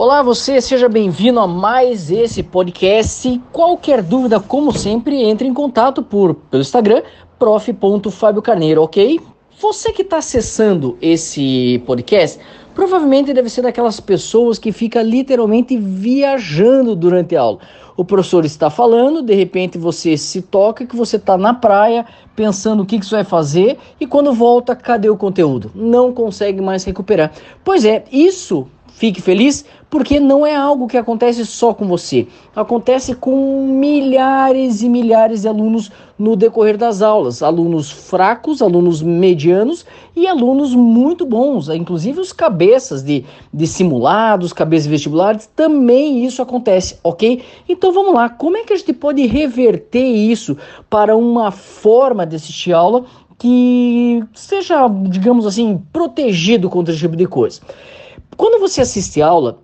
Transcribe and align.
Olá, 0.00 0.22
você, 0.22 0.60
seja 0.60 0.88
bem-vindo 0.88 1.40
a 1.40 1.48
mais 1.48 2.08
esse 2.08 2.40
podcast. 2.40 3.42
Qualquer 3.52 4.00
dúvida, 4.00 4.38
como 4.38 4.70
sempre, 4.70 5.24
entre 5.24 5.48
em 5.48 5.52
contato 5.52 6.04
por 6.04 6.34
pelo 6.34 6.60
Instagram, 6.60 7.02
prof.fabiocarneiro, 7.36 8.80
ok? 8.80 9.18
Você 9.60 9.90
que 9.90 10.02
está 10.02 10.18
acessando 10.18 10.96
esse 11.02 11.82
podcast, 11.84 12.38
provavelmente 12.76 13.32
deve 13.32 13.50
ser 13.50 13.62
daquelas 13.62 13.98
pessoas 13.98 14.56
que 14.56 14.70
fica 14.70 15.02
literalmente 15.02 15.76
viajando 15.76 16.94
durante 16.94 17.34
a 17.34 17.40
aula. 17.40 17.58
O 17.96 18.04
professor 18.04 18.44
está 18.44 18.70
falando, 18.70 19.20
de 19.20 19.34
repente 19.34 19.76
você 19.76 20.16
se 20.16 20.42
toca 20.42 20.86
que 20.86 20.94
você 20.94 21.16
está 21.16 21.36
na 21.36 21.52
praia 21.52 22.06
pensando 22.36 22.84
o 22.84 22.86
que, 22.86 23.00
que 23.00 23.04
você 23.04 23.16
vai 23.16 23.24
fazer 23.24 23.76
e 23.98 24.06
quando 24.06 24.32
volta, 24.32 24.76
cadê 24.76 25.10
o 25.10 25.16
conteúdo? 25.16 25.72
Não 25.74 26.12
consegue 26.12 26.62
mais 26.62 26.84
recuperar. 26.84 27.32
Pois 27.64 27.84
é, 27.84 28.04
isso 28.12 28.68
Fique 28.92 29.20
feliz 29.20 29.64
porque 29.90 30.20
não 30.20 30.44
é 30.44 30.54
algo 30.54 30.86
que 30.86 30.96
acontece 30.96 31.46
só 31.46 31.72
com 31.72 31.86
você. 31.86 32.26
Acontece 32.54 33.14
com 33.14 33.66
milhares 33.66 34.82
e 34.82 34.88
milhares 34.88 35.42
de 35.42 35.48
alunos 35.48 35.90
no 36.18 36.36
decorrer 36.36 36.76
das 36.76 37.00
aulas. 37.00 37.42
Alunos 37.42 37.90
fracos, 37.90 38.60
alunos 38.60 39.00
medianos 39.00 39.86
e 40.14 40.26
alunos 40.26 40.74
muito 40.74 41.24
bons. 41.24 41.68
Inclusive 41.68 42.20
os 42.20 42.32
cabeças 42.32 43.02
de, 43.02 43.24
de 43.52 43.66
simulados, 43.66 44.52
cabeças 44.52 44.86
vestibulares, 44.86 45.48
também 45.54 46.24
isso 46.24 46.42
acontece, 46.42 46.98
ok? 47.02 47.42
Então 47.68 47.92
vamos 47.92 48.14
lá, 48.14 48.28
como 48.28 48.56
é 48.56 48.64
que 48.64 48.72
a 48.72 48.76
gente 48.76 48.92
pode 48.92 49.24
reverter 49.26 50.04
isso 50.04 50.56
para 50.90 51.16
uma 51.16 51.50
forma 51.50 52.26
de 52.26 52.36
assistir 52.36 52.72
aula 52.72 53.04
que 53.38 54.22
seja, 54.34 54.88
digamos 55.08 55.46
assim, 55.46 55.80
protegido 55.92 56.68
contra 56.68 56.92
esse 56.92 57.00
tipo 57.00 57.16
de 57.16 57.26
coisa? 57.26 57.60
Quando 58.36 58.60
você 58.60 58.80
assiste 58.80 59.22
aula, 59.22 59.58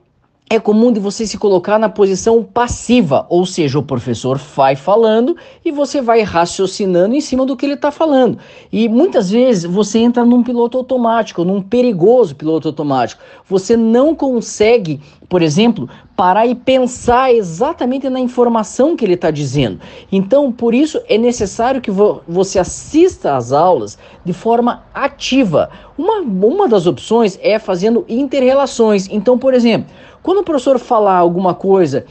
é 0.48 0.60
comum 0.60 0.92
de 0.92 1.00
você 1.00 1.26
se 1.26 1.38
colocar 1.38 1.78
na 1.78 1.88
posição 1.88 2.42
passiva, 2.42 3.26
ou 3.30 3.46
seja, 3.46 3.78
o 3.78 3.82
professor 3.82 4.38
vai 4.54 4.76
falando 4.76 5.36
e 5.64 5.72
você 5.72 6.02
vai 6.02 6.22
raciocinando 6.22 7.14
em 7.14 7.20
cima 7.20 7.46
do 7.46 7.56
que 7.56 7.64
ele 7.64 7.74
está 7.74 7.90
falando. 7.90 8.38
E 8.70 8.88
muitas 8.88 9.30
vezes 9.30 9.64
você 9.64 9.98
entra 9.98 10.24
num 10.24 10.42
piloto 10.42 10.76
automático, 10.76 11.44
num 11.44 11.62
perigoso 11.62 12.36
piloto 12.36 12.68
automático. 12.68 13.22
Você 13.48 13.76
não 13.76 14.14
consegue, 14.14 15.00
por 15.28 15.42
exemplo, 15.42 15.88
parar 16.16 16.46
e 16.46 16.54
pensar 16.54 17.32
exatamente 17.32 18.08
na 18.08 18.20
informação 18.20 18.96
que 18.96 19.04
ele 19.04 19.14
está 19.14 19.30
dizendo. 19.30 19.80
Então, 20.10 20.52
por 20.52 20.74
isso 20.74 21.00
é 21.08 21.18
necessário 21.18 21.80
que 21.80 21.90
vo 21.90 22.20
você 22.28 22.58
assista 22.58 23.36
às 23.36 23.52
aulas 23.52 23.98
de 24.24 24.32
forma 24.32 24.84
ativa. 24.92 25.70
Uma, 25.96 26.20
uma 26.20 26.68
das 26.68 26.86
opções 26.86 27.38
é 27.42 27.58
fazendo 27.58 28.04
interrelações. 28.08 29.08
Então, 29.10 29.38
por 29.38 29.54
exemplo, 29.54 29.88
quando 30.22 30.38
o 30.38 30.44
professor 30.44 30.78
falar 30.78 31.16
alguma 31.16 31.54
coisa, 31.54 32.06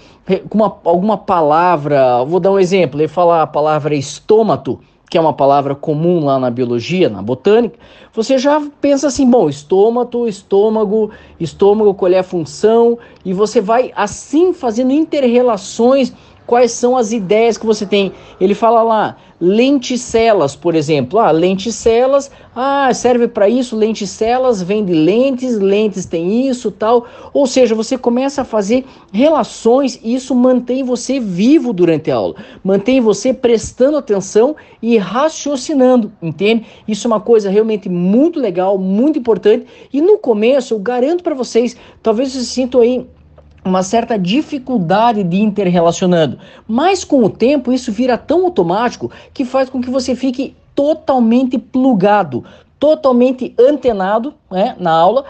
uma, 0.52 0.78
alguma 0.84 1.18
palavra, 1.18 2.24
vou 2.24 2.40
dar 2.40 2.52
um 2.52 2.60
exemplo, 2.60 3.00
ele 3.00 3.08
falar 3.08 3.42
a 3.42 3.48
palavra 3.48 3.96
estômago, 3.96 4.82
que 5.14 5.18
é 5.20 5.22
uma 5.22 5.32
palavra 5.32 5.76
comum 5.76 6.26
lá 6.26 6.40
na 6.40 6.50
biologia, 6.50 7.08
na 7.08 7.22
botânica, 7.22 7.78
você 8.12 8.40
já 8.40 8.60
pensa 8.82 9.06
assim, 9.06 9.30
bom, 9.30 9.48
estômago, 9.48 10.28
estômago, 10.28 11.12
estômago, 11.40 11.94
qual 11.94 12.12
é 12.12 12.18
a 12.18 12.24
função, 12.24 12.98
e 13.24 13.32
você 13.32 13.62
vai 13.62 13.92
assim 13.96 14.54
fazendo 14.54 14.92
interrelações 14.92 16.12
quais 16.46 16.72
são 16.72 16.98
as 16.98 17.12
ideias 17.12 17.58
que 17.58 17.66
você 17.66 17.86
tem. 17.86 18.12
Ele 18.40 18.54
fala 18.54 18.82
lá, 18.84 19.18
lenticelas, 19.40 20.56
por 20.56 20.74
exemplo. 20.74 21.20
Ah, 21.20 21.32
lenticelas, 21.32 22.32
ah, 22.56 22.94
serve 22.94 23.28
para 23.28 23.50
isso, 23.50 23.76
lenticelas 23.76 24.62
vem 24.62 24.86
de 24.86 24.94
lentes, 24.94 25.58
lentes 25.58 26.06
tem 26.06 26.48
isso, 26.48 26.72
tal. 26.72 27.06
Ou 27.34 27.46
seja, 27.46 27.76
você 27.76 27.98
começa 27.98 28.42
a 28.42 28.46
fazer 28.46 28.86
relações 29.12 30.00
e 30.04 30.16
isso 30.16 30.34
mantém 30.34 30.84
você 30.84 31.20
vivo 31.20 31.74
durante 31.74 32.10
a 32.10 32.16
aula. 32.16 32.36
Mantém 32.64 33.02
você 33.02 33.34
prestando 33.34 33.98
atenção 33.98 34.56
e 34.82 34.98
raciocinando, 34.98 36.12
entende? 36.22 36.66
Isso 36.88 37.08
é 37.08 37.10
uma 37.10 37.20
coisa 37.20 37.50
realmente 37.50 37.90
muito 37.90 38.40
legal, 38.40 38.78
muito 38.78 39.20
importante. 39.20 39.66
E 39.92 40.02
no 40.02 40.18
começo, 40.18 40.74
eu 40.74 40.80
garanto 40.80 41.24
para 41.24 41.36
vocês, 41.36 41.76
talvez 42.02 42.32
vocês 42.32 42.48
sintam 42.48 42.82
aí 42.82 43.06
uma 43.64 43.84
certa 43.84 44.18
dificuldade 44.18 45.24
de 45.24 45.42
interrelacionando. 45.42 46.38
Mas 46.68 47.04
com 47.04 47.24
o 47.24 47.30
tempo 47.30 47.72
isso 47.72 47.92
vira 47.92 48.18
tão 48.18 48.46
automático 48.46 49.12
que 49.34 49.46
faz 49.46 49.70
com 49.70 49.82
que 49.82 49.90
você 49.90 50.16
fique 50.16 50.56
totalmente 50.76 51.58
plugado, 51.58 52.44
totalmente 52.80 53.54
antenado 53.58 54.34
né, 54.52 54.76
na 54.80 54.92
aula 54.92 55.26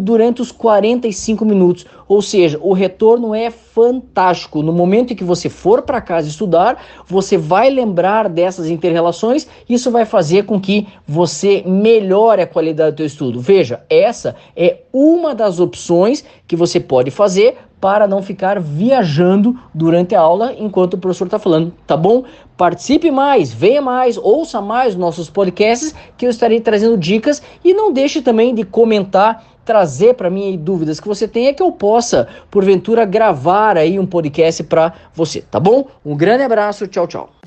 durante 0.00 0.40
os 0.40 0.50
45 0.50 1.44
minutos. 1.44 1.84
Ou 2.08 2.22
seja, 2.22 2.58
o 2.60 2.72
retorno 2.72 3.34
é 3.34 3.50
fantástico. 3.50 4.62
No 4.62 4.72
momento 4.72 5.12
em 5.12 5.16
que 5.16 5.24
você 5.24 5.48
for 5.48 5.82
para 5.82 6.00
casa 6.00 6.28
estudar, 6.28 6.82
você 7.06 7.36
vai 7.36 7.70
lembrar 7.70 8.28
dessas 8.28 8.68
interrelações. 8.68 9.46
Isso 9.68 9.90
vai 9.90 10.04
fazer 10.04 10.44
com 10.44 10.60
que 10.60 10.86
você 11.06 11.62
melhore 11.66 12.42
a 12.42 12.46
qualidade 12.46 12.96
do 12.96 12.98
seu 12.98 13.06
estudo. 13.06 13.40
Veja, 13.40 13.82
essa 13.90 14.36
é 14.56 14.78
uma 14.92 15.34
das 15.34 15.60
opções 15.60 16.24
que 16.46 16.56
você 16.56 16.80
pode 16.80 17.10
fazer 17.10 17.56
para 17.80 18.06
não 18.06 18.22
ficar 18.22 18.60
viajando 18.60 19.58
durante 19.72 20.14
a 20.14 20.20
aula 20.20 20.54
enquanto 20.58 20.94
o 20.94 20.98
professor 20.98 21.26
está 21.26 21.38
falando, 21.38 21.72
tá 21.86 21.96
bom? 21.96 22.24
Participe 22.56 23.10
mais, 23.10 23.52
venha 23.52 23.82
mais, 23.82 24.16
ouça 24.16 24.60
mais 24.60 24.94
nossos 24.94 25.28
podcasts 25.28 25.94
que 26.16 26.26
eu 26.26 26.30
estarei 26.30 26.60
trazendo 26.60 26.96
dicas 26.96 27.42
e 27.64 27.74
não 27.74 27.92
deixe 27.92 28.22
também 28.22 28.54
de 28.54 28.64
comentar 28.64 29.44
trazer 29.64 30.14
para 30.14 30.30
mim 30.30 30.58
dúvidas 30.58 31.00
que 31.00 31.08
você 31.08 31.26
tenha 31.26 31.54
que 31.54 31.62
eu 31.62 31.72
possa, 31.72 32.28
porventura, 32.50 33.04
gravar 33.04 33.76
aí 33.76 33.98
um 33.98 34.06
podcast 34.06 34.62
para 34.64 34.92
você, 35.14 35.40
tá 35.40 35.58
bom? 35.58 35.86
Um 36.04 36.16
grande 36.16 36.42
abraço, 36.42 36.86
tchau, 36.86 37.06
tchau. 37.06 37.43